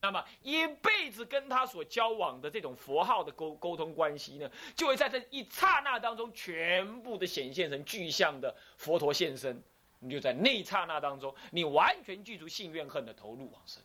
[0.00, 9.62] 那么一辈子跟他所交往的这种佛号的沟沟通关系呢，就会在这一刹那当中全部的显现成具象的佛陀现身。
[10.00, 13.82] 你就在那一刹那当中，你完全具足性怨恨的投入往生。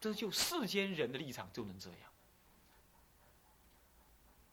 [0.00, 1.98] 这就世间人的立场就能这样。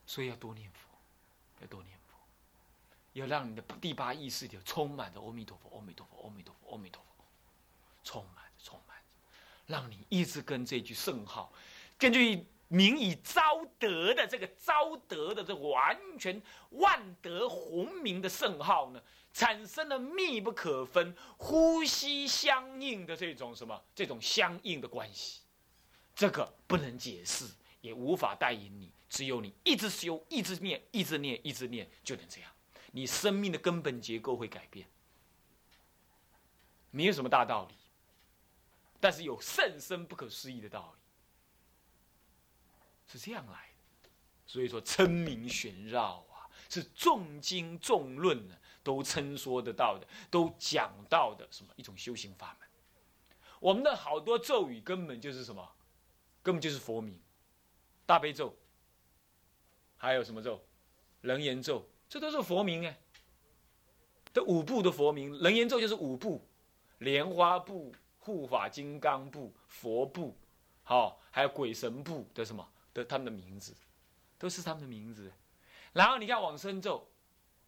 [0.07, 0.80] 所以要多念佛，
[1.59, 2.18] 要多念佛，
[3.14, 7.23] 要让你的第八意识就充满着阿弥陀佛，阿弥陀佛，阿弥陀佛，阿弥陀佛，
[8.03, 8.41] 充满，
[9.71, 11.52] 让你一直跟这句圣号，
[11.98, 16.39] 根据名以昭德的这个昭德的这完全
[16.71, 19.02] 万德洪名的圣号呢，
[19.34, 25.41] 产生了密不可分、呼吸相应的这种什么这种相应的关系，
[26.13, 27.45] 这个不能解释，
[27.81, 28.91] 也无法带引你。
[29.09, 32.49] 只有你一直修，一直念，一直念，一直念，就能这样，
[32.91, 34.88] 你生命的根本结构会改变。
[36.91, 37.76] 没有什么大道理，
[39.02, 41.02] 但是有甚深不可思议的道理，
[43.12, 43.70] 是这样来
[44.04, 44.10] 的。
[44.46, 52.70] 所以说，称名玄绕啊，是重经重论呢，都称说得到的，都讲到的什么一种修行法门。
[53.60, 55.68] 我们的好多咒语根本就是什么，
[56.43, 57.20] 根本就是佛名，
[58.05, 58.55] 大悲咒。
[59.98, 60.63] 还有什么咒？
[61.21, 62.99] 楞严咒，这都是佛名哎。
[64.34, 66.47] 这五部的佛名，楞严咒就是五部：
[66.97, 70.38] 莲花部、护法金刚部、佛部，
[70.84, 73.75] 好，还有鬼神部的什么的他们的名字，
[74.38, 75.30] 都是他们的名字。
[75.91, 77.06] 然后你看往生咒，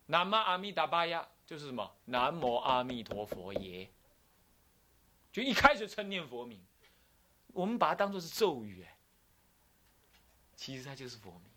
[0.06, 1.92] 南无阿弥达巴呀，就是什么？
[2.06, 3.90] 南无阿弥陀佛耶。
[5.32, 6.64] 就一开始称念佛名，
[7.48, 8.96] 我们把它当做是咒语哎，
[10.56, 11.53] 其实它就是佛名。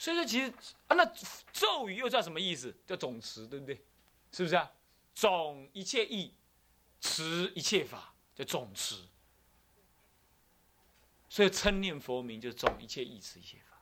[0.00, 0.50] 所以说，其实
[0.86, 1.04] 啊，那
[1.52, 2.74] 咒语又叫什么意思？
[2.86, 3.74] 叫总持，对不对？
[4.32, 4.72] 是不是啊？
[5.14, 6.32] 总一切意，
[7.02, 8.96] 持一切法，叫总持。
[11.28, 13.76] 所以称念佛名，就是总一切意，持一切法。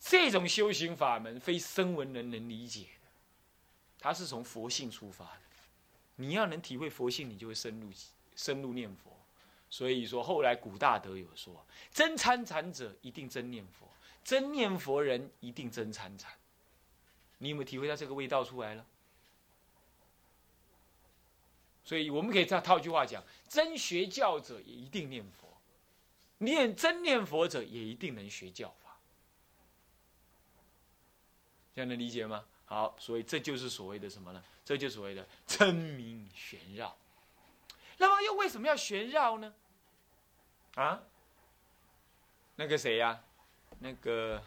[0.00, 3.08] 这种修行法门，非声闻人能理解的。
[4.00, 5.42] 它是从佛性出发的。
[6.16, 7.88] 你要能体会佛性，你就会深入
[8.34, 9.16] 深入念佛。
[9.70, 11.64] 所以说，后来古大德有说
[11.94, 13.88] ：“真参禅者一定真念佛，
[14.24, 16.32] 真念佛人一定真参禅。”
[17.38, 18.84] 你有没有体会到这个味道出来了？
[21.84, 25.48] 所以我们可以再套一句话讲：“真学教者也一定念佛，
[26.38, 28.98] 念真念佛者也一定能学教法。”
[31.74, 32.44] 这样能理解吗？
[32.66, 34.44] 好，所以这就是所谓的什么呢？
[34.64, 36.96] 这就所谓的称名玄绕。
[38.00, 39.52] 那么又为什么要旋绕呢？
[40.76, 41.02] 啊，
[42.56, 43.20] 那个谁呀？
[43.78, 44.42] 那个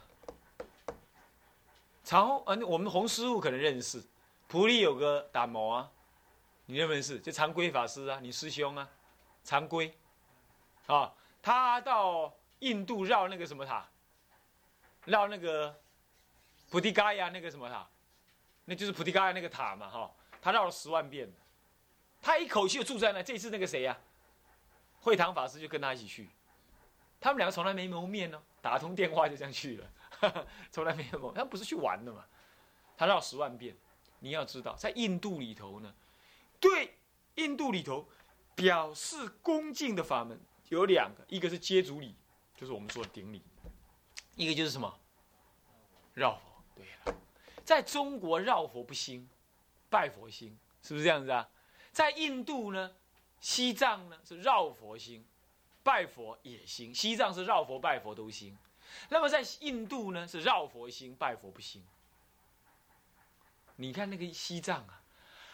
[2.04, 4.04] 常呃，我们洪师傅可能认识，
[4.48, 5.92] 普利有个达摩啊，
[6.66, 7.20] 你认不认识？
[7.20, 8.90] 就常规法师啊，你师兄啊，
[9.44, 9.96] 常规。
[10.88, 13.88] 啊，他到印度绕那个什么塔，
[15.06, 15.80] 绕那个
[16.72, 17.88] 菩提伽亚那个什么塔，
[18.66, 21.32] 那就是菩提伽亚那个塔嘛，哈，他绕了十万遍，
[22.24, 23.22] 他一口气就住在那。
[23.22, 23.96] 这次那个谁呀？
[25.02, 26.30] 会堂法师就跟他一起去，
[27.20, 31.34] 他们两个从来没谋面呢，打通电话就这样去了， 从来没有谋。
[31.34, 32.26] 他不是去玩的嘛，
[32.96, 33.76] 他绕十万遍。
[34.20, 35.94] 你要知道，在印度里头呢，
[36.58, 36.98] 对
[37.36, 38.08] 印度里头
[38.56, 40.40] 表示恭敬的法门
[40.70, 42.16] 有两个，一个是接足礼，
[42.56, 43.42] 就是我们说的顶礼；
[44.38, 44.98] 一个就是什么
[46.14, 46.64] 绕佛。
[46.74, 47.20] 对了，
[47.66, 49.28] 在中国绕佛不兴，
[49.90, 51.50] 拜佛兴，是不是这样子啊？
[51.94, 52.92] 在印度呢？
[53.40, 55.24] 西藏呢是绕佛心，
[55.84, 56.94] 拜佛也行。
[56.94, 58.58] 西藏是绕佛拜佛都行。
[59.10, 61.84] 那么在印度呢是绕佛心，拜佛不行。
[63.76, 65.04] 你看那个西藏啊，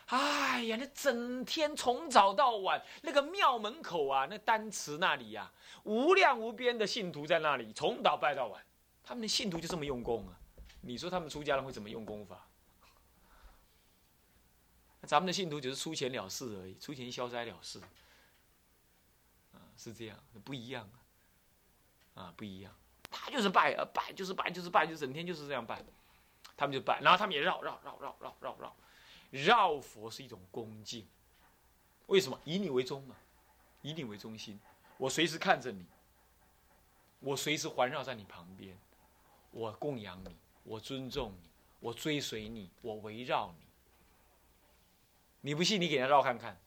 [0.08, 5.52] 哎呀，那整天从早到晚，那个庙门口啊，那丹池那里呀，
[5.84, 8.64] 无量无边的信徒在那里，从早拜到晚。
[9.04, 10.38] 他们的信徒就这么用功啊？
[10.82, 12.48] 你说他们出家人会怎么用功法？
[15.08, 17.80] 咱们的信徒只是出钱了事而已，出钱消灾了事，
[19.54, 20.90] 啊，是这样，不一样
[22.14, 22.74] 啊，啊，不一样。
[23.10, 25.84] 他就是拜啊，拜就是拜，就是拜，就整天就是这样拜。
[26.56, 28.76] 他们就拜，然后他们也绕绕绕绕绕绕绕，
[29.32, 31.08] 绕佛是一种恭敬。
[32.08, 32.38] 为什么？
[32.44, 33.16] 以你为宗嘛，
[33.82, 34.60] 以你为中心，
[34.98, 35.86] 我随时看着你，
[37.22, 38.78] 我随时环绕在你旁边，
[39.52, 41.50] 我供养你，我尊重你，
[41.80, 43.69] 我追随你，我围绕你。
[45.42, 46.60] 你不信，你给他绕看看，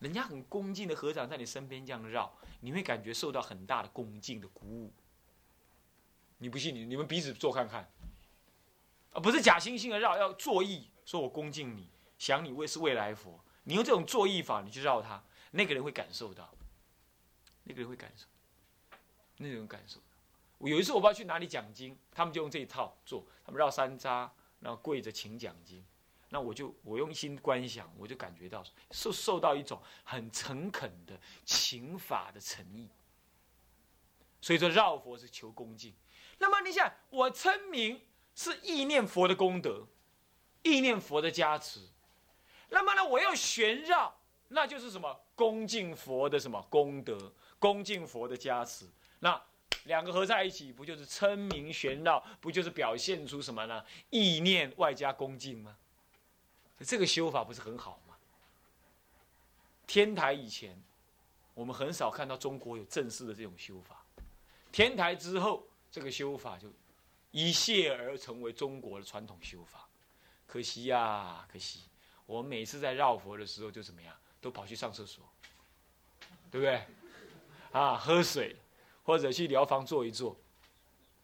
[0.00, 4.92] 人家很恭敬的和尚在你身边这样绕，你会感觉受到很大的恭敬的鼓舞。
[6.38, 7.90] 你不信，你你们彼此做看看，
[9.12, 11.88] 啊，不是假惺惺的绕，要作意说我恭敬你，
[12.18, 16.48] 想你为是未来佛，你用这种作意法，你去绕他，那个人会感受到，
[17.64, 18.26] 那个人会感受，
[19.38, 19.98] 那种感受。
[20.58, 24.28] 我有一次我不知道去哪里讲经，他们就用这一套做，他们绕山楂，
[24.60, 25.84] 然后跪着请讲经，
[26.30, 32.88] 那我就我用心观想，我就感觉到受受到一种很诚恳的请法的诚意。
[34.40, 35.94] 所以说绕佛是求恭敬。
[36.38, 38.00] 那么你想，我称名
[38.34, 39.86] 是意念佛的功德，
[40.62, 41.80] 意念佛的加持。
[42.68, 45.20] 那么呢，我要旋绕，那就是什么？
[45.34, 47.32] 恭敬佛的什么功德？
[47.58, 48.86] 恭敬佛的加持。
[49.20, 49.42] 那
[49.84, 52.22] 两个合在一起，不就是称名旋绕？
[52.40, 53.82] 不就是表现出什么呢？
[54.10, 55.77] 意念外加恭敬吗？
[56.84, 58.14] 这个修法不是很好吗？
[59.86, 60.80] 天台以前，
[61.54, 64.04] 我们很少看到中国有正式的这种修法。
[64.70, 65.64] 天台之后。
[65.90, 66.70] 这个修法就
[67.30, 69.88] 一泻而成为中国的传统修法，
[70.46, 71.84] 可惜呀，可惜！
[72.26, 75.26] 我们每次在绕佛的时候就怎么样，都跑去上厕所，
[76.50, 76.84] 对不对？
[77.72, 78.54] 啊，喝水，
[79.02, 80.38] 或者去疗房坐一坐，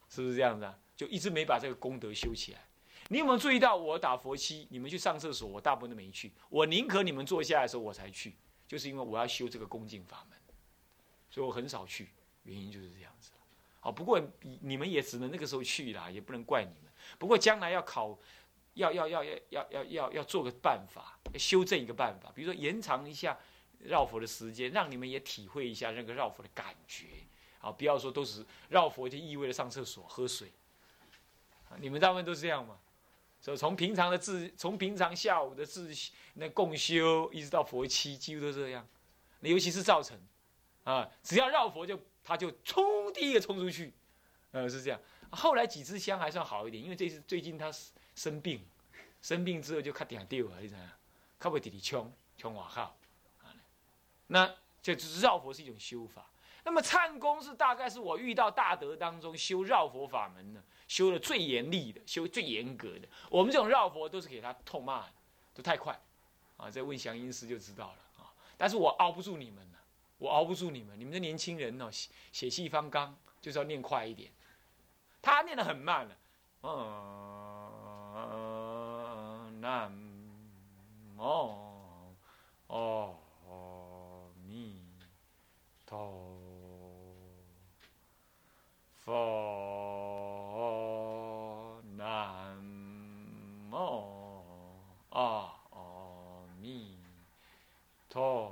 [0.09, 0.79] 是不是这样子啊？
[0.97, 2.64] 就一直没把这个功德修起来。
[3.09, 6.33] 你有没有注意到，我打佛七，你们去上厕所，我大部分都没去。
[6.49, 8.35] 我宁可你们坐下来的时候我才去，
[8.67, 10.39] 就是因为我要修这个恭敬法门，
[11.31, 12.09] 所以我很少去，
[12.45, 13.31] 原因就是这样子。
[13.83, 14.21] 哦，不过
[14.61, 16.91] 你们也只能那个时候去啦，也不能怪你们。
[17.19, 18.19] 不过将来要考，
[18.73, 23.39] 要要要要要要要要做个办法，修正一个办法，比如说延长一下
[23.81, 27.07] 绕佛的时间，让你们也体会一下那个绕佛的感觉。
[27.61, 30.51] 啊，不要说都是绕佛就意味着上厕所、喝水。
[31.79, 32.79] 你们大部分都是这样吗？
[33.45, 35.93] 所以从平常的自，从平常下午的自
[36.33, 38.89] 那共修，一直到佛七，几乎都这样。
[39.41, 40.19] 那尤其是造成，
[40.85, 42.01] 啊，只要绕佛就。
[42.27, 43.93] 他就冲第一个冲出去，
[44.53, 44.99] 呃，是这样。
[45.29, 47.71] 后来几支香还算好一点，因为这次最近他
[48.15, 48.65] 生病，
[49.21, 50.91] 生病之后就卡点掉了，你知道吗？
[51.39, 52.97] 卡不弟弟冲冲瓦靠，
[54.29, 54.51] 那
[54.81, 56.25] 就绕佛是一种修法。
[56.65, 63.07] 那么忏功是大概是我遇到大德当中修绕佛法门的，修的最严厉的，修最严格的。
[63.31, 65.13] 我们这种绕佛都是给他痛骂的，
[65.55, 65.97] 都太快，
[66.57, 68.33] 啊，再问祥音师就知道了啊。
[68.57, 69.71] 但是我熬不住你们了。
[70.17, 74.33] 我熬不住你们，你们这年轻人哦，血血气方刚，就是要念快一点。
[75.21, 76.17] 他念得很慢了，
[79.43, 79.93] 嗯，南
[81.19, 82.17] 无
[82.69, 83.13] 阿
[84.47, 84.87] 弥
[85.85, 86.44] 陀
[89.05, 89.13] 佛，
[91.95, 92.57] 南
[93.71, 94.81] 无
[95.11, 95.53] 阿
[96.59, 96.99] 弥
[98.09, 98.51] 陀。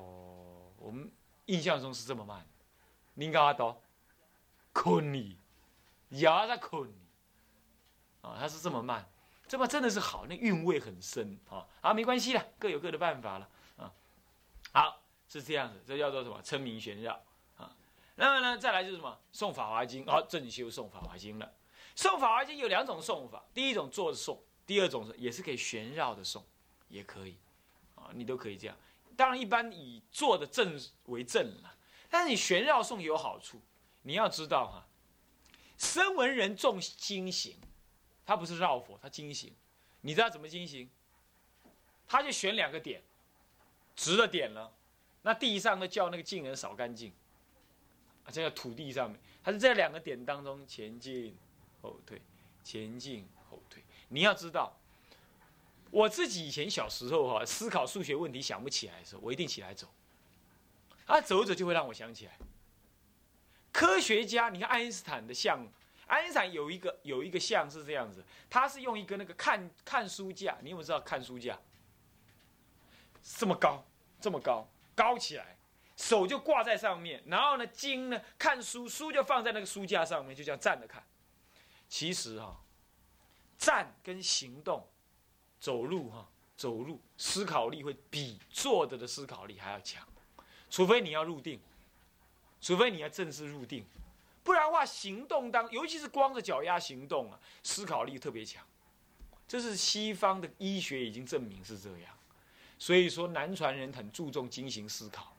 [1.46, 2.46] 印象中是这么慢，
[3.14, 3.74] 您干嘛读？
[4.74, 5.38] 困你，
[6.10, 6.94] 牙在困你，
[8.20, 9.08] 啊，他是这么慢，
[9.48, 11.66] 这么真的是好，那韵味很深啊。
[11.80, 13.90] 啊，没关系了，各有各的办法了啊。
[14.74, 16.42] 好，是这样子，这叫做什么？
[16.42, 17.18] 称名玄绕。
[18.14, 19.18] 那么呢，再来就是什么？
[19.32, 21.52] 送法华经，好，正修送法华经了。
[21.94, 26.44] 送法华经有两种送法，第一种坐着诵，第二种是也是可以旋绕的送，
[26.88, 27.36] 也可以
[27.94, 28.76] 啊，你都可以这样。
[29.16, 31.74] 当然，一般以坐的正为正了，
[32.08, 33.60] 但是你旋绕送有好处。
[34.02, 34.86] 你要知道哈，
[35.78, 37.56] 声闻人重经行，
[38.26, 39.54] 他不是绕佛，他经行。
[40.00, 40.90] 你知道怎么经行？
[42.08, 43.02] 他就选两个点，
[43.94, 44.72] 直的点了，
[45.22, 47.12] 那地上呢叫那个净人扫干净，
[48.24, 51.36] 啊，这个土地上面，他是在两个点当中前进
[51.80, 52.20] 后退，
[52.62, 53.82] 前进后退。
[54.08, 54.76] 你要知道。
[55.90, 59.86] 我自己以前小时候哈，思考数学问题想不起来的时候，我一定起来走。
[61.04, 62.38] 啊，走走就会让我想起来。
[63.70, 65.68] 科学家，你看爱因斯坦的像，
[66.06, 71.58] 爱因斯坦有一个有一个像是这样子，他是用一个那个看看书架，你有没有知道看书架？
[73.22, 73.84] 这么高，
[74.18, 75.58] 这么高，高起来，
[76.02, 81.00] 手就挂在上面，然后呢，经呢看书，书就放在那个书架上面，就这样站着看。
[81.88, 82.60] 其实哈，
[83.56, 84.84] 站跟行动。
[85.60, 90.04] 走路哈，走路思考力会比坐着的思考力还要强，
[90.68, 91.60] 除非你要入定，
[92.60, 93.84] 除非你要正式入定，
[94.42, 98.66] 不然的话，行动当尤其是光着脚丫行动啊，思考力特别强。
[99.46, 102.12] 这是西方的医学已经证明是这样，
[102.76, 105.31] 所以说南传人很注重精行思考，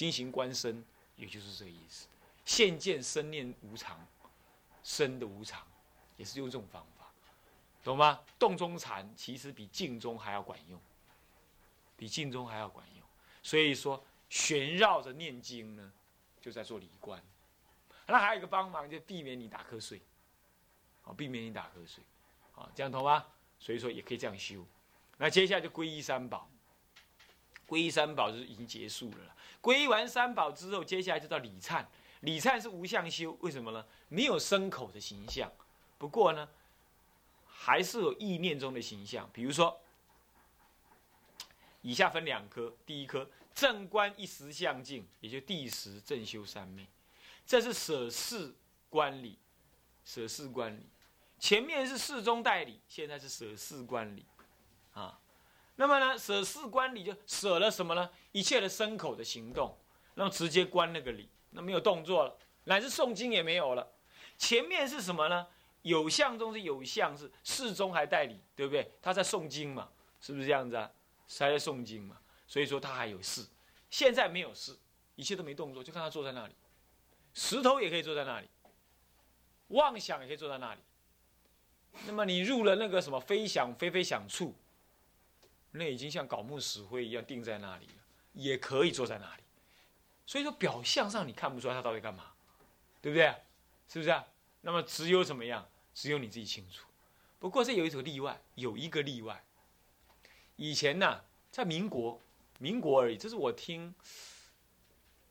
[0.00, 0.82] 精行观身，
[1.14, 2.08] 也就是这个意思。
[2.46, 4.00] 现见生念无常，
[4.82, 5.62] 生的无常，
[6.16, 7.04] 也是用这种方法。
[7.84, 8.18] 懂吗？
[8.38, 10.80] 动中禅其实比静中还要管用，
[11.98, 13.06] 比静中还要管用。
[13.42, 15.92] 所以说旋绕着念经呢，
[16.40, 17.22] 就在做理观。
[18.06, 20.00] 那还有一个帮忙，就避免你打瞌睡，
[21.04, 22.02] 啊，避免你打瞌睡，
[22.54, 23.26] 啊，这样懂吗？
[23.58, 24.64] 所以说也可以这样修。
[25.18, 26.48] 那接下来就皈依三宝，
[27.70, 29.36] 皈依三宝就是已经结束了。
[29.62, 31.86] 皈依完三宝之后，接下来就到礼忏。
[32.22, 33.86] 礼忏是无相修，为什么呢？
[34.08, 35.48] 没有牲口的形象，
[35.96, 36.48] 不过呢，
[37.46, 39.30] 还是有意念中的形象。
[39.32, 39.80] 比如说，
[41.82, 46.86] 以下分两科，第一科正观一时相境，也就第十正修三昧，
[47.46, 48.52] 这是舍事
[48.88, 49.38] 观理，
[50.04, 50.86] 舍事观理。
[51.38, 54.26] 前面是事中代理，现在是舍事观理，
[55.80, 58.10] 那么呢，舍事观礼就舍了什么呢？
[58.32, 59.74] 一切的牲口的行动，
[60.12, 61.26] 那么直接观那个礼。
[61.52, 63.90] 那没有动作了，乃至诵经也没有了。
[64.36, 65.46] 前面是什么呢？
[65.80, 68.92] 有相中是有相，是事中还带礼，对不对？
[69.00, 69.88] 他在诵经嘛，
[70.20, 70.90] 是不是这样子啊？
[71.38, 73.42] 还在诵经嘛，所以说他还有事。
[73.88, 74.78] 现在没有事，
[75.16, 76.54] 一切都没动作，就看他坐在那里。
[77.32, 78.48] 石头也可以坐在那里，
[79.68, 80.80] 妄想也可以坐在那里。
[82.04, 84.54] 那么你入了那个什么非想非非想处，
[85.72, 89.42] 那已经像搞木死灰一样定在那里了，也可以坐在那里。
[90.26, 92.32] 所以说，表象上你看不出来他到底干嘛，
[93.00, 93.34] 对不对？
[93.88, 94.24] 是不是啊？
[94.60, 95.68] 那么只有怎么样？
[95.92, 96.86] 只有你自己清楚。
[97.38, 99.42] 不过这有一个例外，有一个例外。
[100.56, 102.20] 以前呢，在民国，
[102.58, 103.94] 民国而已，这是我听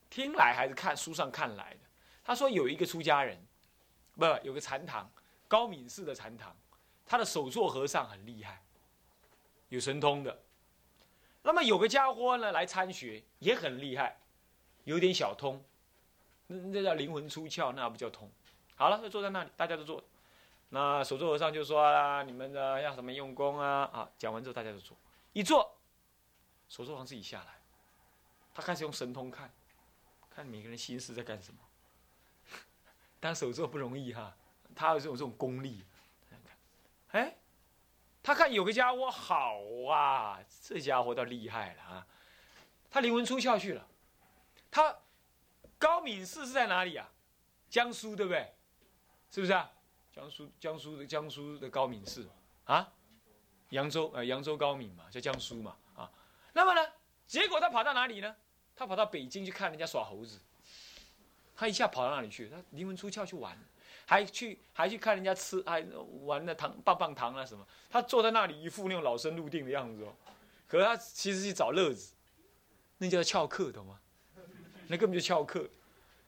[0.10, 1.80] 听来还是看书上看来的。
[2.24, 3.40] 他说有一个出家人，
[4.16, 5.10] 不，有个禅堂，
[5.48, 6.56] 高敏寺的禅堂，
[7.06, 8.62] 他的首座和尚很厉害，
[9.70, 10.42] 有神通的。
[11.42, 14.20] 那么有个家伙呢来参学，也很厉害。
[14.84, 15.64] 有点小通，
[16.48, 18.30] 那那叫灵魂出窍，那不叫通。
[18.76, 20.04] 好了，就坐在那里，大家都坐。
[20.70, 24.96] 那首座和尚就说啦：“你们的要什么用功啊？”啊，讲完之后大家都坐。
[25.34, 25.78] 一坐，
[26.68, 27.60] 首座和尚自己下来，
[28.54, 29.52] 他开始用神通看，
[30.30, 31.60] 看每个人心思在干什么。
[33.20, 34.36] 当首座不容易哈，
[34.74, 35.84] 他有这种这种功力。
[37.12, 37.36] 哎，
[38.22, 39.60] 他看有个家伙好
[39.90, 42.08] 啊，这家伙倒厉害了啊，
[42.92, 43.88] 他灵魂出窍去了。
[44.70, 44.96] 他
[45.78, 47.10] 高敏寺是在哪里啊？
[47.70, 48.54] 江苏对不对？
[49.32, 49.72] 是不是啊？
[50.14, 52.30] 江苏江苏的江苏的高敏寺
[52.66, 52.92] 啊？
[53.70, 56.12] 扬州呃扬州高敏嘛，叫江苏嘛啊。
[56.54, 56.92] 那么呢，
[57.26, 58.36] 结果他跑到哪里呢？
[58.76, 60.40] 他跑到北京去看人家耍猴子。
[61.56, 62.50] 他一下跑到哪里去？
[62.50, 63.58] 他灵魂出窍去玩，
[64.10, 65.86] 还去还去看人家吃，还
[66.24, 67.64] 玩那糖棒棒糖啊什么。
[67.92, 70.12] 他坐在那里一副那种老生入定的样子哦。
[70.68, 72.12] 可是他其实去找乐子，
[72.98, 74.00] 那叫翘课，懂吗？
[74.88, 75.70] 那根本就翘课，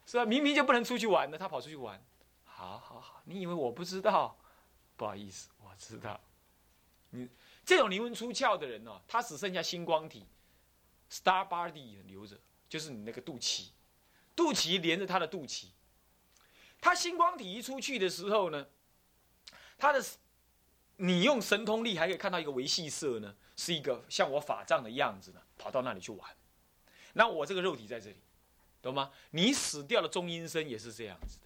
[0.05, 0.23] 是吧？
[0.23, 2.00] 明明就不能出去玩的，他跑出去玩。
[2.43, 4.38] 好好好，你以为我不知道？
[4.95, 6.21] 不好意思，我知道。
[7.09, 7.27] 你
[7.65, 10.27] 这种灵魂出窍的人哦，他只剩下星光体
[11.09, 12.38] ，star body 留着，
[12.69, 13.69] 就是你那个肚脐，
[14.35, 15.65] 肚脐连着他的肚脐。
[16.81, 18.67] 他星光体一出去的时候呢，
[19.77, 20.03] 他的
[20.97, 26.29] 你用神通力还可以看到一个维系色呢，是一个像我法杖的样子呢，跑到那里去玩。
[27.13, 28.17] 那我这个肉体在这里。
[28.83, 29.11] 懂吗？
[29.29, 31.45] 你死掉的中阴身也是这样子的。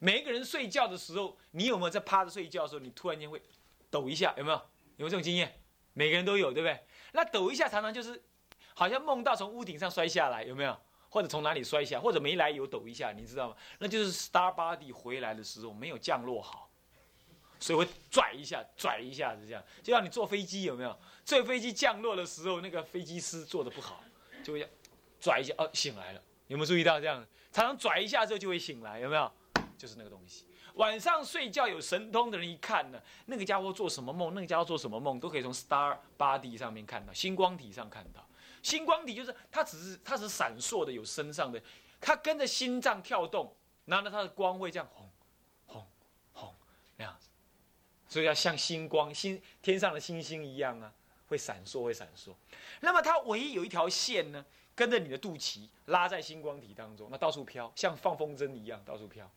[0.00, 3.40] 每一个人睡觉的时候，你有没有在趴着睡觉的时候，你突然间会
[3.88, 4.34] 抖一下？
[4.36, 4.56] 有没有？
[4.56, 4.62] 有
[4.98, 5.58] 没有这种经验？
[5.94, 6.78] 每个人都有，对不对？
[7.12, 8.22] 那抖一下常常就是
[8.74, 10.78] 好像梦到从屋顶上摔下来，有没有？
[11.14, 13.56] 或者从哪里摔下，或者没来由抖一下，你知道吗？
[13.78, 16.68] 那就是 star body 回来的时候没有降落好，
[17.60, 19.62] 所以会拽一下，拽一下子这样。
[19.80, 20.98] 就像你坐飞机有没有？
[21.24, 24.02] 坐飞机降落的时候，那个飞机师做的不好，
[24.42, 24.68] 就会
[25.20, 26.20] 拽一下，哦，醒来了。
[26.48, 27.24] 有没有注意到这样？
[27.52, 29.30] 常常拽一下之后就会醒来，有没有？
[29.78, 30.46] 就是那个东西。
[30.74, 38.28] 晚上睡觉有神通的人一看呢，那个家伙做什么梦，那个家伙做什么梦，都可以从 star body 上面看到，星光体上看到。
[38.64, 41.62] 星光体就是它只是它是闪烁的，有身上的，
[42.00, 43.54] 它跟着心脏跳动，
[43.84, 45.08] 然后呢它的光会这样红
[45.66, 45.86] 红
[46.32, 46.54] 红
[46.96, 47.28] 那样子，
[48.08, 50.92] 所以要像星光星天上的星星一样啊，
[51.28, 52.34] 会闪烁会闪烁。
[52.80, 54.44] 那么它唯一有一条线呢？
[54.74, 59.30] 跟着你的肚脐拉在星光体当中，那到处飘，像放风筝一样到处飘。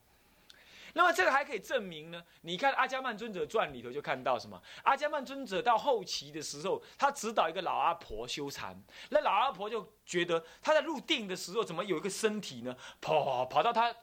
[0.97, 2.23] 那么这个还可以证明呢？
[2.41, 4.59] 你看《阿伽曼尊者传》里头就看到什么？
[4.81, 8.75] 阿伽曼尊者到后期的时候，他指导一个老阿婆修禅，
[9.11, 12.75] 那老阿婆就觉得他在入定的时候，怎么有一个身体呢？
[12.99, 13.95] 跑跑到他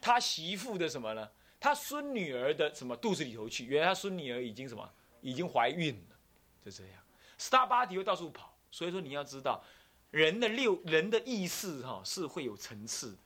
[0.00, 1.30] 他媳妇的什么呢？
[1.60, 3.64] 他孙女儿的什么肚子里头去？
[3.66, 4.92] 原来他孙女儿已经什么？
[5.20, 6.16] 已经怀孕了，
[6.64, 7.00] 就这样。
[7.38, 9.62] Star Body 会到处跑，所以说你要知道。
[10.10, 13.18] 人的六人的意识哈是会有层次的，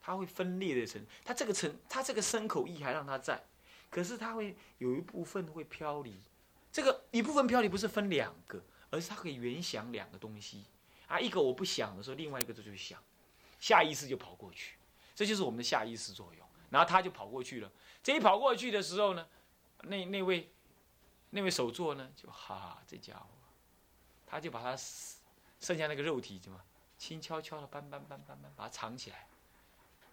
[0.00, 3.42] 它会分裂的层，它这个层，它这个身口意还让它在，
[3.90, 6.20] 可是它会有一部分会飘离，
[6.72, 10.64] 这个一部分飘离不是分两个，而是它可以原想两个东西。
[11.06, 13.02] 啊，一个我不想的时候，另外一个就去想，
[13.58, 14.76] 下意识就跑过去，
[15.12, 17.68] 这就是我们的下意识作用，然后他就跑过去了，
[18.00, 19.26] 这一跑过去的时候呢，
[19.82, 20.52] 那那位
[21.30, 23.26] 那位首座呢，就哈，这家伙，
[24.24, 24.76] 他就把他
[25.58, 26.60] 剩下那个肉体怎么
[26.96, 29.26] 轻悄悄的搬搬搬搬搬，把它藏起来，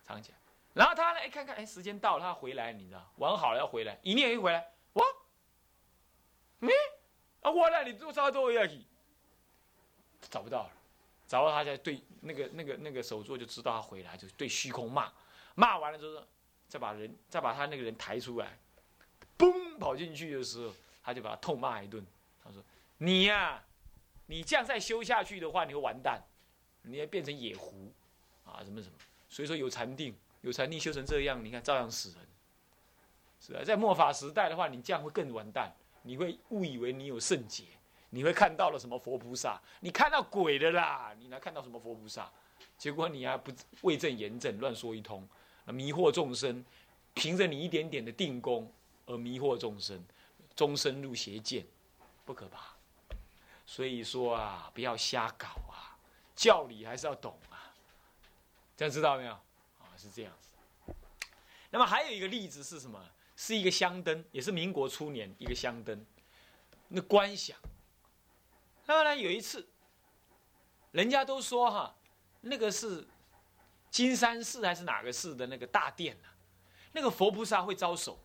[0.07, 0.37] 藏起来。
[0.73, 5.05] 然后他呢，哎，看看，哎，时间到了，他回来，你知道，玩好了要回来，一念一回来，哇，
[6.59, 6.71] 没，
[7.41, 8.81] 啊，我来，你做啥都要去，
[10.21, 10.71] 找不到了，
[11.27, 15.11] 找到他才对那个那个那个手座就知道他回来，就对虚空骂，
[15.55, 16.25] 骂完了之后，
[16.67, 18.57] 再把人再把他那个人抬出来，
[19.37, 20.73] 嘣，跑进去的时候。
[21.07, 22.05] 他就把他痛骂一顿，
[22.43, 22.61] 他说
[22.99, 23.63] ：“你呀，
[24.25, 26.21] 你这样再修下去的话，你会完蛋，
[26.81, 27.93] 你要变成野狐，
[28.43, 28.95] 啊，什么什么。
[29.37, 32.27] 所以说有禅定，有禅定修成这样，你看照样死人，
[33.39, 33.63] 是吧？
[33.63, 37.65] 在末法时代的话，你这样会更完蛋，你会误以为你有圣洁，
[38.09, 42.27] 你会看到了什么佛菩萨，你看到鬼的啦，你来看到什么佛菩萨？
[42.79, 43.51] 结果你还不
[43.81, 45.29] 为正言正，乱说一通，
[45.65, 46.65] 迷惑众生，
[47.13, 48.73] 凭着你一点点的定功
[49.05, 50.03] 而迷惑众生。”
[50.57, 51.63] 终身入邪见，
[52.25, 52.73] 不可怕。
[53.67, 55.93] 所以说啊，不要瞎搞啊，
[56.35, 57.56] 教理还是要懂啊。
[58.77, 59.33] 这样知道没有？
[59.33, 60.93] 啊，是这样子。
[61.71, 63.03] 那么还有一个例子是什么？
[63.35, 66.05] 是一个香灯，也是民国初年一个香灯。
[66.87, 67.57] 那观想。
[68.85, 69.67] 后来有一次，
[70.91, 71.95] 人家都说哈，
[72.41, 73.05] 那个是
[73.89, 76.27] 金山寺还是哪个寺的那个大殿呢？
[76.93, 78.17] 那个佛菩萨会招手，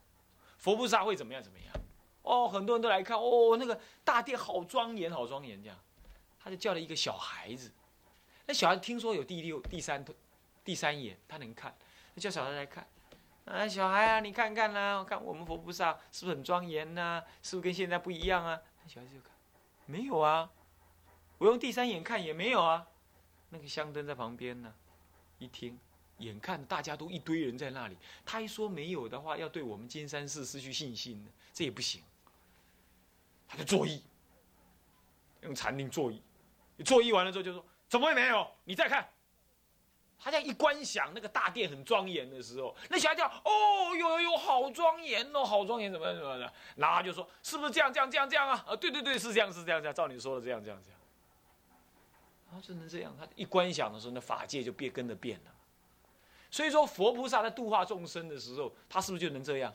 [0.59, 1.75] 佛菩萨会怎么样怎么样？
[2.23, 5.79] 哦，很多人都来看哦，那个大殿好庄严，好庄严这样，
[6.39, 7.73] 他就叫了一个小孩子，
[8.47, 10.03] 那小孩听说有第六、第三、
[10.65, 11.75] 第三眼，他能看，
[12.15, 12.87] 他叫小孩来看，
[13.47, 17.23] 啊，小孩啊，你看看啦，我看我们佛菩萨是不是很庄严呐？
[17.43, 18.61] 是不是跟现在不一样啊？
[18.87, 19.31] 小孩子就看，
[19.87, 20.51] 没有啊，
[21.39, 22.87] 我用第三眼看也没有啊，
[23.49, 24.73] 那个香灯在旁边呢，
[25.39, 25.79] 一听，
[26.19, 32.03] 眼看大家都一堆人在那里，他一说没有的话，要对我们金山寺失去信心这也不行。
[33.49, 34.01] 他就作揖，
[35.43, 36.23] 用禅定作揖，
[36.85, 38.51] 作揖完了之后就说：“怎么会没有？
[38.65, 39.07] 你再看。”
[40.23, 51.01] 他这样一观想，那个大殿很庄严的时候，那小孩叫：“哦，有有有，好庄严哦，好庄严，怎么怎么的？”然后他就说：“是不是这样这样这样这样啊？”啊，对对对，是这样是这样这样，照你说的这样这样这样。
[52.53, 53.15] 啊，就能这样。
[53.19, 55.51] 他一观想的时候，那法界就变跟着变了。
[56.51, 59.75] 所以说，佛菩萨在度化众生的时候，他是不是就能这样？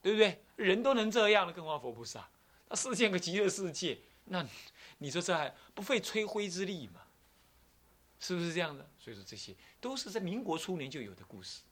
[0.00, 0.40] 对不对？
[0.54, 2.28] 人都能这样了，更何况佛菩萨？
[2.68, 4.46] 那世界个极乐世界，那
[4.98, 7.00] 你说这还不费吹灰之力吗？
[8.18, 8.88] 是不是这样的？
[8.98, 11.62] 所以说这些都是在民国初年就有的故事。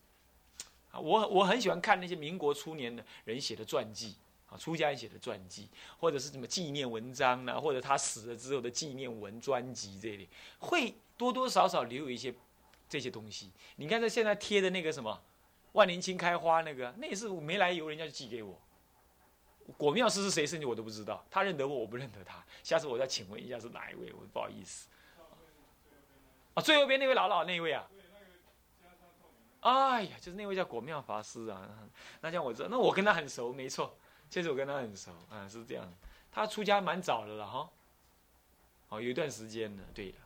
[0.90, 4.14] 啊，我我很喜欢看那些民国初年的人写的传记，
[4.46, 10.28] 啊，出家人写的传记，或者是什么纪念文章呢，或者他死了之后的纪念文专辑这里，
[10.59, 12.33] 会多多少少留有一些
[12.88, 13.50] 这些东西。
[13.76, 15.20] 你看这现在贴的那个什么
[15.72, 18.61] 万年青开花那个，那也是没来由人家就寄给我。
[19.76, 22.44] 果妙师是谁生的我都不知道，他认得我，我不认得他。
[22.62, 24.87] 下次我再请问一下是哪一位，我不好意思。
[26.54, 27.86] 啊，最右边那位老老那位啊？
[29.60, 31.68] 哎呀，就是那位叫果妙法师啊。
[32.20, 33.96] 那像我知道，那我跟他很熟，没错，
[34.28, 35.90] 确实我跟他很熟啊，是这样。
[36.30, 37.70] 他出家蛮早的了哈，
[38.90, 40.18] 哦，有一段时间了，对的，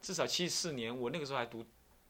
[0.00, 1.64] 至少七四年，我那个时候还读，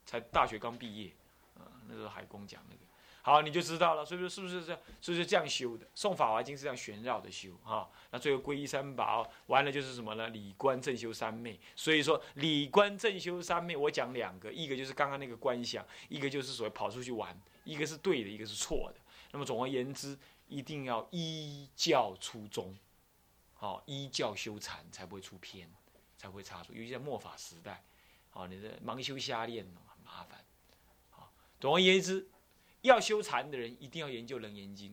[0.04, 1.12] 才大学刚毕业，
[1.56, 2.83] 啊，那时候海工讲那个。
[3.26, 4.80] 好，你就知道了，所以说是不是这样？
[5.00, 5.86] 是不是这样修的？
[5.96, 7.90] 诵法华经是这样旋绕的修哈。
[8.10, 10.28] 那最后皈依三宝，完了就是什么呢？
[10.28, 11.58] 理观正修三昧。
[11.74, 17.34] 所以说理观正修三昧，我讲两个，一个就是刚刚那个观想，一个就是所谓跑出去玩，
[17.64, 19.00] 一个是对的，一个是错的。
[19.32, 22.76] 那么总而言之，一定要依教初衷，
[23.54, 25.66] 好，依教修禅才不会出偏，
[26.18, 26.74] 才会差错。
[26.74, 27.82] 尤其在末法时代，
[28.28, 30.44] 好，你的盲修瞎练很麻烦。
[31.08, 32.28] 好，总而言之。
[32.84, 34.92] 要修禅的人一定要研究《楞严经》，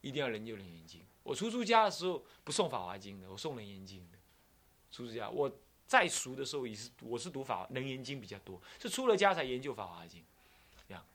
[0.00, 1.00] 一定要研究《楞严经》。
[1.22, 4.18] 我出出家的时候不送《法华经》的，我送《楞严经》的。
[4.90, 5.48] 出出家，我
[5.86, 10.20] 再熟的时候也是，我是读法《楞严经》比较多，是出了家才研究《法华经》。
[10.88, 11.06] 这样，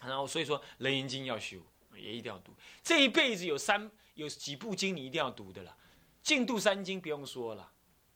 [0.00, 1.58] 然后所以说《楞严经》要修，
[1.94, 2.54] 也一定要读。
[2.82, 5.70] 这一辈子有三有几部经你一定要读的了，
[6.22, 7.70] 《净度三经》不用说了，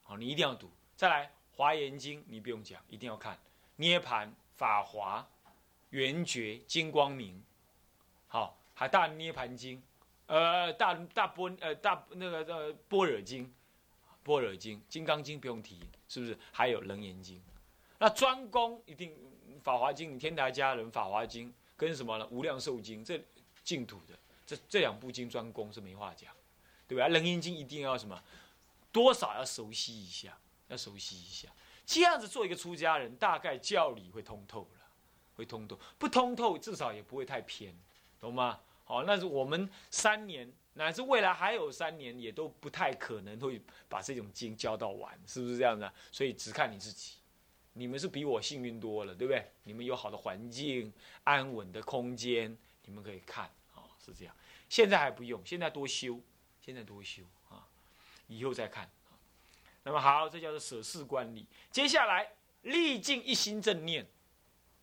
[0.04, 0.70] 好，你一定要读。
[0.96, 3.36] 再来，《华严经》你不用讲，一定要看
[3.76, 5.20] 《涅盘》《法华》。
[5.92, 7.42] 圆觉金光明，
[8.26, 9.82] 好，还大涅盘经，
[10.24, 13.52] 呃，大大波呃大那个呃般若经，
[14.22, 15.78] 般若经，金刚经不用提，
[16.08, 16.38] 是不是？
[16.50, 17.38] 还有楞严经，
[17.98, 19.14] 那专攻一定
[19.62, 22.26] 法华经，天台家人法华经跟什么呢？
[22.30, 23.22] 无量寿经这
[23.62, 26.32] 净土的这这两部经专攻是没话讲，
[26.88, 27.06] 对吧？
[27.08, 28.18] 楞严经一定要什么？
[28.90, 31.50] 多少要熟悉一下，要熟悉一下，
[31.84, 34.81] 这样子做一个出家人，大概教理会通透了。
[35.42, 37.74] 会通透，不通透至少也不会太偏，
[38.20, 38.60] 懂吗？
[38.84, 45.92] 好，那是我们三年乃至未来还有三年，也都不太可能会把这种经教到完，是不是这样的？
[46.10, 47.14] 所以只看你自己。
[47.74, 49.50] 你们是比我幸运多了，对不对？
[49.64, 50.92] 你们有好的环境、
[51.24, 54.36] 安稳的空间，你们可以看啊，是这样。
[54.68, 56.20] 现在还不用，现在多修，
[56.60, 57.66] 现在多修啊，
[58.26, 58.88] 以后再看。
[59.84, 61.46] 那么好，这叫做舍事观理。
[61.70, 64.06] 接下来，历尽一心正念，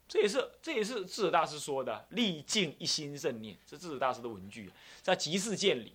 [0.09, 4.69] 这也是这也是智者大师说的，历尽一心正念，是智者大师的文句，
[5.03, 5.93] 在即事见理。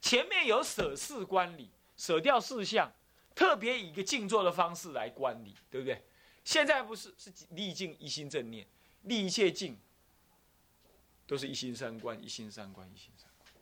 [0.00, 2.92] 前面有舍事观理，舍掉事项，
[3.34, 6.00] 特别以一个静坐的方式来观理，对不对？
[6.44, 8.64] 现在不是是历尽一心正念，
[9.02, 9.76] 历一切境，
[11.26, 13.52] 都是一心三观，一心三观，一心三观，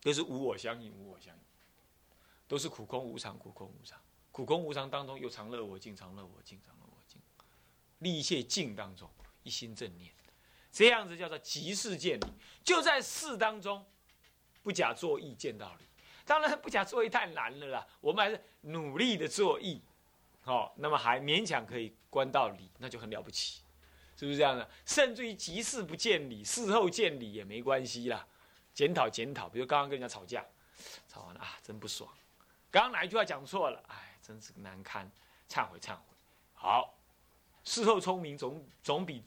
[0.00, 1.40] 都是无我相应，无我相应，
[2.48, 4.00] 都是苦空无常，苦空无常，
[4.32, 6.87] 苦空无常当中有常乐我净，常乐我净，常乐，
[7.98, 9.08] 立一切境当中
[9.42, 10.12] 一心正念，
[10.70, 12.26] 这样子叫做即事见理，
[12.62, 13.84] 就在事当中，
[14.62, 15.84] 不假作意见道理。
[16.24, 19.82] 当然不假作意太难了啦，我们还是努力的作意。
[20.42, 23.62] 好，那么还勉强可以观到理，那就很了不起，
[24.16, 24.70] 是不是这样的？
[24.84, 28.26] 甚至于即事不见理，事后见理也没关系啦。
[28.74, 30.44] 检讨检讨，比如刚刚跟人家吵架，
[31.08, 32.08] 吵完了啊，真不爽。
[32.70, 33.82] 刚刚哪一句话讲错了？
[33.88, 35.10] 哎，真是难堪，
[35.48, 36.02] 忏悔忏悔。
[36.52, 36.97] 好，
[37.68, 39.22] 事后聪明总总比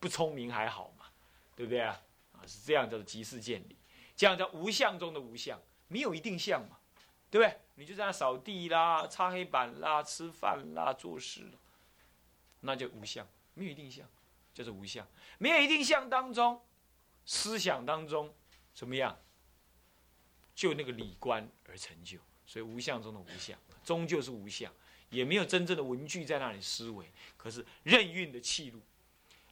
[0.00, 1.04] 不聪明还好嘛，
[1.54, 2.00] 对不对啊？
[2.32, 3.76] 啊，是这样叫做即事见理，
[4.16, 6.78] 这样叫无相中的无相，没有一定相嘛。
[7.30, 7.58] 对不对？
[7.76, 11.50] 你就在那扫地啦、擦黑板啦、吃饭啦、做事，
[12.60, 14.06] 那就无相，没有一定相，
[14.52, 15.06] 叫做无相。
[15.38, 16.60] 没有一定相当中，
[17.24, 18.34] 思想当中
[18.74, 19.18] 怎么样？
[20.54, 24.70] 就那个理观而成就，所以无相中的无相，终究是无相，
[25.12, 28.80] 也没有真正的文具在那里思维，可是任运的气路。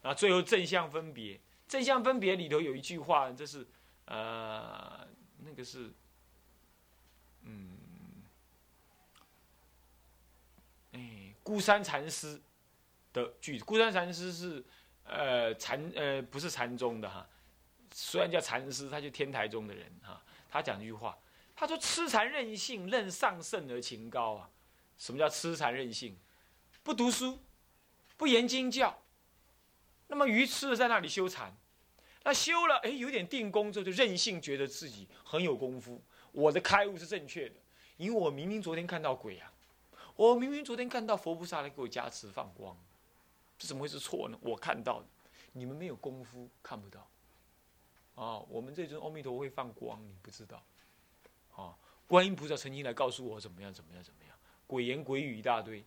[0.02, 3.66] 啊，最后正向分别，正向分别里头有一句话，这是
[4.06, 5.06] 呃，
[5.44, 5.92] 那个是。
[7.42, 7.70] 嗯，
[10.92, 12.40] 哎，孤山禅师
[13.12, 14.64] 的句子，孤山禅师是
[15.04, 17.26] 呃禅呃不是禅宗的哈，
[17.92, 20.22] 虽然叫禅师，他就天台宗的人哈。
[20.50, 21.18] 他讲一句话，
[21.54, 24.50] 他说：“痴禅任性，任上圣而情高啊。”
[25.00, 26.14] 什么叫痴缠任性？
[26.82, 27.38] 不读书，
[28.18, 29.02] 不言经教，
[30.08, 31.56] 那么愚痴的在那里修禅，
[32.22, 36.00] 那修了哎有点定功之后就任性，觉得自己很有功夫。
[36.32, 37.54] 我的开悟是正确的，
[37.96, 39.50] 因为我明明昨天看到鬼啊，
[40.16, 42.76] 我明明昨天看到佛菩萨来给我加持放光，
[43.58, 44.38] 这怎么会是错呢？
[44.42, 45.06] 我看到的，
[45.52, 47.08] 你们没有功夫看不到。
[48.16, 50.62] 啊，我们这尊阿弥陀会放光，你不知道。
[51.56, 51.74] 啊，
[52.06, 54.36] 观音菩萨曾经来告诉我怎么样怎么样怎么样，
[54.70, 55.85] 鬼言鬼语一大堆，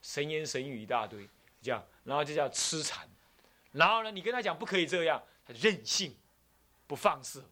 [0.00, 1.28] 神言神语一大堆，
[1.60, 3.08] 这样，然后就叫痴缠，
[3.72, 6.14] 然后呢，你跟他讲不可以这样，他任性，
[6.86, 7.44] 不放肆。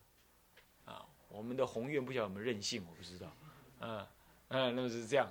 [0.84, 3.26] 啊我们的宏愿不晓得有没有任性，我不知道，
[3.80, 4.06] 嗯
[4.50, 5.28] 嗯，那是这样，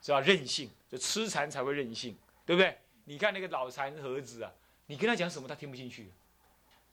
[0.00, 2.78] 是要任性，就痴缠才会任性，对不对？
[3.04, 4.52] 你看那个老残盒子啊，
[4.86, 6.12] 你跟他讲什么，他听不进去，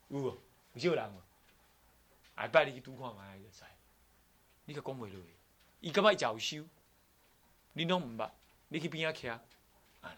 [0.08, 0.20] 有
[0.74, 1.22] 有少人哦，
[2.34, 3.64] 哎，拜你去拄看卖就知，
[4.66, 5.22] 你个讲袂落，
[5.82, 6.66] 伊干嘛脚修？
[7.74, 8.30] 你拢唔捌，
[8.70, 9.38] 你去边仔徛？
[10.02, 10.16] 啊，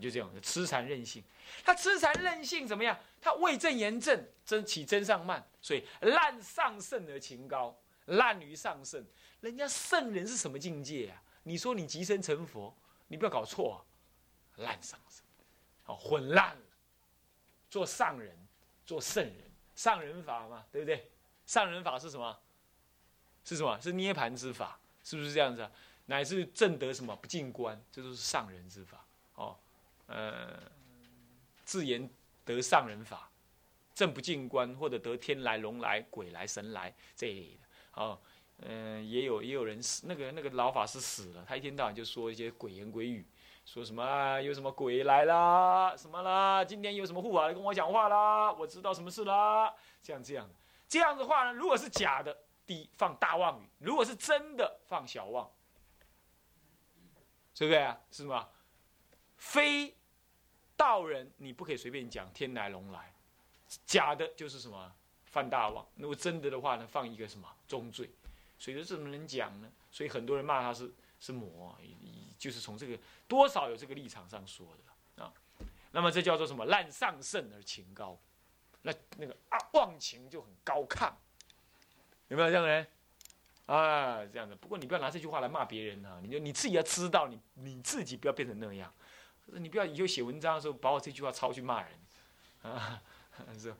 [0.00, 1.22] 就这样，痴缠任性。
[1.64, 2.96] 他痴缠任性怎么样？
[3.20, 9.04] 他为正言正，真起真上慢，所以滥上圣而情高，滥于上圣。
[9.40, 11.22] 人家圣人是什么境界啊？
[11.42, 12.72] 你说你即身成佛，
[13.08, 14.62] 你不要搞错啊！
[14.62, 15.24] 滥上圣，
[15.82, 16.62] 好混乱了。
[17.70, 18.36] 做上人，
[18.84, 21.10] 做圣人，上人法嘛，对不对？
[21.46, 22.38] 上人法是什么？
[23.44, 23.80] 是什么？
[23.80, 25.70] 是涅盘之法，是不是这样子啊？
[26.10, 29.56] 乃至正得什么不进观，这都是上人之法，哦。
[30.08, 30.60] 呃，
[31.64, 32.10] 自言
[32.44, 33.30] 得上人法，
[33.94, 37.60] 正不进观，或者得天来、龙来、鬼来、神来这一类的。
[37.94, 38.18] 哦，
[38.62, 43.24] 嗯，也有也有人死，那个那个老法师死了，他一天到晚就说一些鬼言鬼语，
[43.64, 50.50] 说什么啊，有什么鬼来啦，什么啦，今天有什么护法来跟我讲话啦，我知道什么事啦，这样这样，
[50.88, 55.48] 这样的话呢，如果是假的，第一放大妄语；如果是真的，放小妄，
[57.60, 58.00] 对不对啊？
[58.10, 58.48] 是吗？
[59.36, 59.94] 非。
[60.76, 63.12] 道人，你不可以随便讲天来龙来，
[63.84, 64.90] 假的就是什么
[65.26, 65.86] 犯大妄。
[65.96, 68.10] 如果真的的话呢，放一个什么重罪，
[68.58, 69.70] 所以说怎么能讲呢？
[69.90, 71.76] 所以很多人骂他是是魔，
[72.38, 75.30] 就是从这个多少有这个立场上说的啊。
[75.90, 76.64] 那么这叫做什么？
[76.64, 78.18] 滥上圣而情高，
[78.80, 81.12] 那那个啊忘情就很高亢，
[82.28, 82.86] 有没有这样的人？
[83.72, 84.56] 啊，这样的。
[84.56, 88.92] 不过你不要拿这句话来骂别人啊，你就你自己要知道，你你自己不要变成那样。
[89.46, 91.90] 你不要以后写文章的时候把我这句话抄去骂人，
[92.62, 93.00] 啊，
[93.58, 93.74] 是。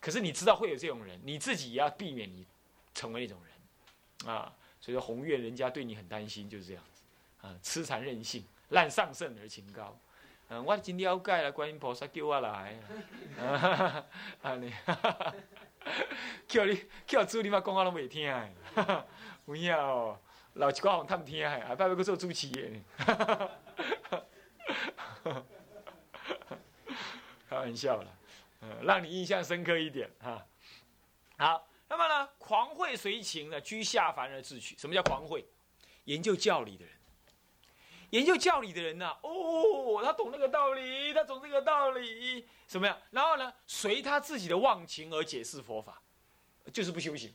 [0.00, 2.46] 可是你知道会有这种人，你自己也要避免你
[2.94, 7.02] 成为那种人，啊，所以说宏愿人家对你很担心，就是这样子，
[7.46, 9.98] 啊，痴缠任性，滥上圣而情高，
[10.50, 12.78] 嗯，我真了解了，观音菩萨叫我来，
[13.40, 14.04] 啊，
[14.42, 14.72] 安尼，
[16.46, 18.30] 叫你叫主你妈讲话拢未听，
[19.46, 20.18] 有影哦，
[20.54, 22.70] 老一寡人探听的，下摆要去做主持的，
[27.48, 28.08] 开玩笑啦，
[28.60, 30.46] 嗯，让你印象深刻一点哈，
[31.38, 31.64] 好。
[31.90, 34.76] 那么呢，狂会随情呢，居下凡而自取。
[34.76, 35.42] 什么叫狂会？
[36.04, 36.94] 研究教理的人，
[38.10, 42.94] 研究教理的人呢，哦，他懂那个道理，他懂这个道理，什么样？
[43.10, 46.02] 然后呢，随他自己的忘情而解释佛法，
[46.74, 47.34] 就是不修行。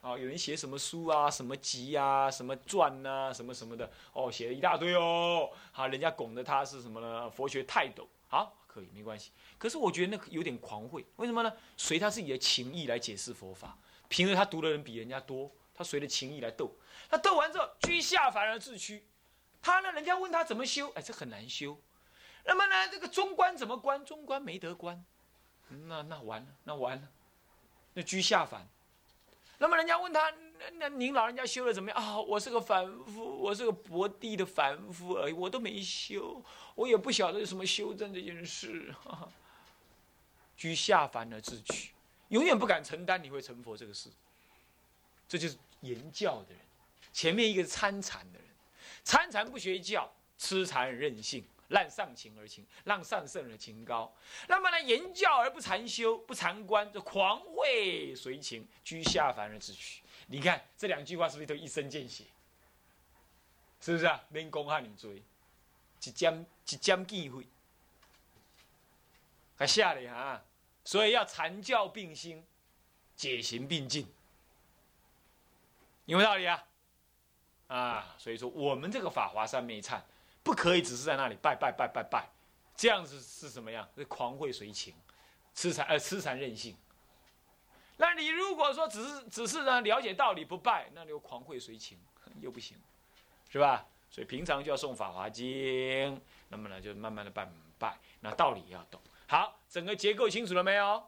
[0.00, 7.28] 啊，有人写什么书啊，什么集啊，什么传啊，什么什么的，哦，写了一大堆哦，好，人家拱的他是什么呢？
[7.30, 8.56] 佛学泰斗，好。
[8.72, 11.52] 可以没关系，可是我觉得那有点狂会，为什么呢？
[11.76, 13.76] 随他自己的情意来解释佛法，
[14.08, 16.70] 凭着他读的人比人家多，他随着情意来斗，
[17.08, 19.04] 他斗完之后居下凡而自屈，
[19.60, 21.76] 他呢，人家问他怎么修，哎，这很难修。
[22.44, 24.04] 那么呢，这个中观怎么观？
[24.04, 25.04] 中观没得观，
[25.88, 27.08] 那那完了，那完了，
[27.94, 28.68] 那居下凡。
[29.60, 32.18] 那么人家问他，那那您老人家修的怎么样啊？
[32.18, 36.42] 我是个凡夫，我是个薄地的凡夫而已，我都没修，
[36.74, 38.92] 我也不晓得有什么修正这件事。
[40.56, 41.92] 居下凡而自取，
[42.28, 44.08] 永远不敢承担你会成佛这个事。
[45.28, 46.60] 这就是言教的人，
[47.12, 48.48] 前面一个参禅的人，
[49.04, 51.44] 参禅不学教，痴禅任性。
[51.70, 54.12] 滥上情而情，让上圣而情高。
[54.48, 60.02] 那么呢，言教而不禅修，不禅观，就狂会随情，居下凡而自取。
[60.26, 62.24] 你看这两句话是不是都一针见血？
[63.80, 64.22] 是不是啊？
[64.28, 65.22] 免讲汉你追，
[66.02, 67.46] 一针一针见血，
[69.56, 70.42] 还下来啊！
[70.84, 72.44] 所以要禅教并兴，
[73.14, 74.06] 解行并进，
[76.06, 76.64] 有没有道理啊？
[77.68, 80.00] 啊，所以说我们这个法华三昧忏。
[80.42, 82.28] 不可以只是在那里拜拜拜拜拜，
[82.74, 83.88] 这样子是什么样？
[83.94, 84.94] 是狂会随情，
[85.54, 86.76] 痴缠呃痴缠任性。
[87.96, 91.98] 那你如果说只是只是呢了解道理不拜，那你又狂会随情
[92.40, 92.76] 又不行，
[93.50, 93.86] 是吧？
[94.10, 97.46] 所以平常就要诵法华经，那么呢就慢慢的拜
[97.78, 99.00] 拜，那道理要懂。
[99.28, 101.06] 好，整个结构清楚了没有？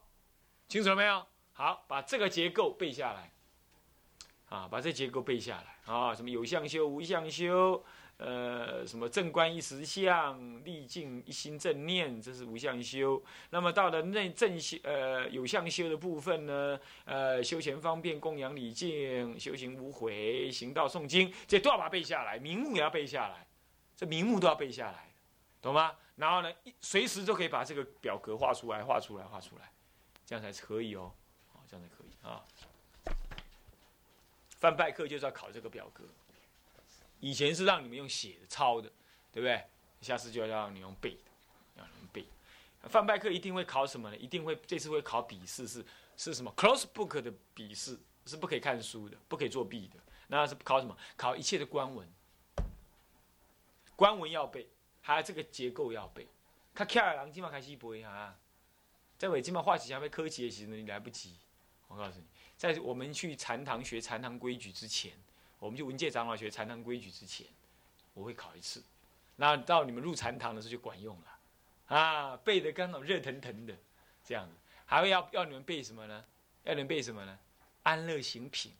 [0.69, 1.27] 清楚了没有？
[1.55, 3.33] 好，把这个结构背下来，
[4.51, 7.83] 啊，把这结构背下来啊，什么有相修、无相修。
[8.25, 13.21] 呃，什么正观一实相，历尽一心正念，这是无相修。
[13.51, 23.45] 那么到了内正修，呃，有相修的部分呢，呃，修前方便供养礼敬，修行无悔，行道诵经，这都要把它背下来，名目也要背下来，
[23.97, 25.13] 这名目都要背下来，
[25.61, 25.93] 懂吗？
[26.15, 29.73] 然后呢，随时都可以把这个表格画出来，画出来，画出来，
[30.25, 31.13] 这样才可以哦，
[31.55, 32.45] 哦，这样才可以啊。
[34.61, 36.05] 翻拜课就是要考这个表格。
[37.23, 38.91] 以前是让你们用写的抄的，
[39.31, 39.65] 对不对？
[40.01, 41.31] 下次就要让你用背的，
[41.77, 42.27] 让你们背。
[42.89, 44.17] 范拜课一定会考什么呢？
[44.17, 45.85] 一定会这次会考笔试，是
[46.17, 50.01] 是什么？Close book 的笔试是不可以看书的，不可以作弊的。
[50.27, 50.97] 那是考什么？
[51.17, 52.13] 考一切的官文，
[53.95, 54.69] 官文要背，
[55.01, 56.27] 还有这个结构要背。
[56.75, 58.37] 他跳二郎今晚开始背哈，
[59.17, 61.37] 在尾今晚画几下被科技的时候你来不及。
[61.87, 65.13] 我告诉你，在我们去禅堂学禅堂规矩之前。
[65.63, 67.47] 我们去文界长老学禅堂规矩之前，
[68.15, 68.83] 我会考一次，
[69.37, 73.73] 那到你们入禅堂的时候就管用了，啊，背的刚好热腾腾的，
[74.25, 76.25] 这样子，还会要要你们背什么呢？
[76.65, 77.39] 要你们背什么呢？
[77.85, 78.73] 安乐行品，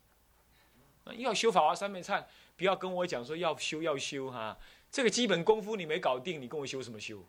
[1.19, 2.25] 要修法华三昧忏，
[2.57, 4.59] 不要跟我讲说要修要修哈，
[4.91, 7.25] 这个基本功夫你没搞定，你跟我修什么修？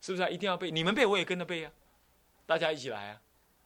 [0.00, 0.28] 是不是啊？
[0.28, 1.70] 一定要背，你们背我也跟着背啊，
[2.44, 3.22] 大家一起来啊，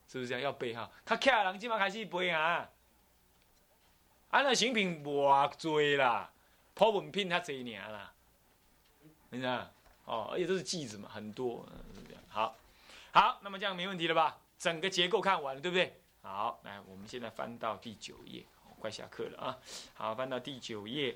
[0.07, 0.41] 是不是这样？
[0.43, 2.69] 要背哈，他开人今晚开始背啊。
[4.33, 6.31] 安乐行品偌多啦，
[6.73, 8.11] 普文品较侪尔啦，
[9.29, 9.71] 你知道？
[10.05, 11.63] 哦，而且都是句子嘛，很多，
[12.29, 12.55] 好，
[13.11, 14.39] 好，那么这样没问题了吧？
[14.57, 16.01] 整个结构看完了，对不对？
[16.23, 18.43] 好，来，我们现在翻到第九页，
[18.79, 19.59] 快下课了啊！
[19.93, 21.15] 好，翻到第九页，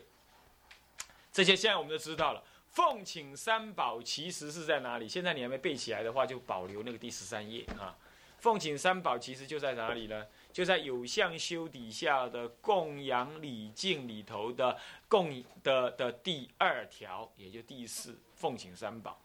[1.31, 2.43] 这些现在我们都知道了。
[2.69, 5.09] 奉请三宝其实是在哪里？
[5.09, 7.97] 现在你还没背起来的话，就保留那个第十三页啊。
[8.37, 10.23] 奉请三宝其实就在哪里呢？
[10.57, 14.75] 就在有相修底下的供养礼敬里头的
[15.07, 19.21] 供的的第二条，也就第四奉请三宝。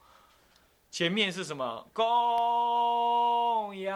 [0.90, 1.88] 前面是什么？
[1.95, 3.90] 供养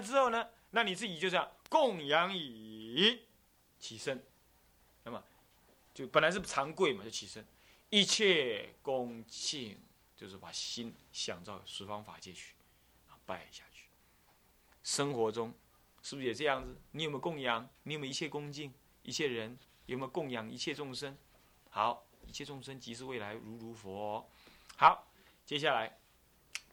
[0.00, 3.22] 之后呢，那你自己就这样供养已，
[3.78, 4.24] 起身。
[5.04, 5.22] 那么，
[5.94, 7.44] 就本来是长跪嘛，就起身，
[7.90, 9.78] 一切恭敬，
[10.16, 12.54] 就是把心想到十方法界去，
[13.24, 13.84] 拜下去。
[14.82, 15.52] 生活中
[16.02, 16.74] 是不是也这样子？
[16.92, 17.68] 你有没有供养？
[17.82, 18.72] 你有没有一切恭敬？
[19.02, 21.16] 一切人有没有供养一切众生？
[21.70, 24.28] 好，一切众生即是未来如如佛。
[24.76, 25.06] 好，
[25.44, 25.98] 接下来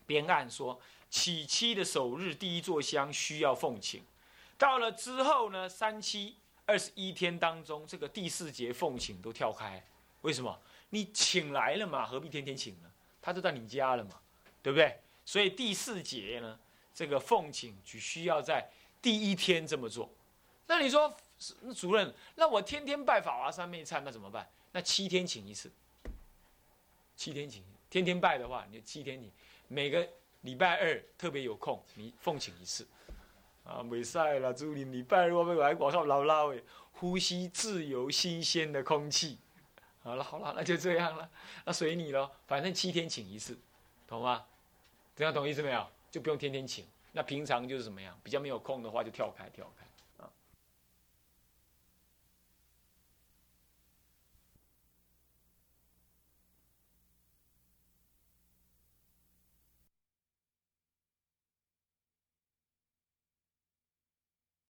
[0.05, 0.79] 编案说，
[1.15, 4.03] 起七的首日第一座香需要奉请，
[4.57, 9.81] 到了之后呢，三七二十一天当中，这个第四节奉请都跳开，
[10.23, 10.59] 为什么？
[10.89, 12.91] 你请来了嘛，何必天天请呢？
[13.21, 14.19] 他都在你家了嘛，
[14.61, 14.99] 对不对？
[15.23, 16.59] 所以第四节呢，
[16.93, 18.69] 这个奉请只需要在
[19.01, 20.09] 第一天这么做。
[20.67, 21.15] 那你说，
[21.73, 24.45] 主任，那我天天拜法华三昧忏，那怎么办？
[24.73, 25.71] 那七天请一次，
[27.15, 29.31] 七天请，天天拜的话，你七天请
[29.69, 30.05] 每个
[30.45, 32.87] 礼拜二特别有空，你奉请一次，
[33.63, 39.39] 啊，没晒了，祝你礼拜二我们来广上老老诶，呼吸自由新鲜的空气，
[40.03, 41.27] 好了好了，那就这样了，
[41.65, 43.57] 那随你了，反正七天请一次，
[44.07, 44.45] 懂吗？
[45.15, 45.87] 这样懂意思没有？
[46.11, 48.17] 就不用天天请，那平常就是怎么样？
[48.23, 49.84] 比较没有空的话就跳开跳开。